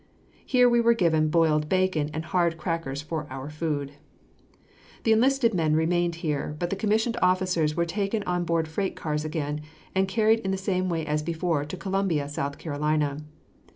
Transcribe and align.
Here 0.43 0.67
we 0.67 0.81
were 0.81 0.95
given 0.95 1.29
boiled 1.29 1.69
bacon 1.69 2.09
and 2.11 2.25
hard 2.25 2.57
crackers 2.57 3.03
for 3.03 3.27
our 3.29 3.51
food. 3.51 3.91
The 5.03 5.11
enlisted 5.11 5.53
men 5.53 5.75
remained 5.75 6.15
here, 6.25 6.55
but 6.57 6.71
the 6.71 6.75
commissioned 6.75 7.17
officers 7.21 7.75
were 7.75 7.85
taken 7.85 8.23
on 8.23 8.43
board 8.43 8.67
freight 8.67 8.95
cars 8.95 9.23
again, 9.23 9.61
and 9.93 10.07
carried 10.07 10.39
in 10.39 10.49
the 10.49 10.57
same 10.57 10.89
way 10.89 11.05
as 11.05 11.21
before 11.21 11.65
to 11.65 11.77
Columbia, 11.77 12.27
South 12.27 12.57
Carolina. 12.57 13.19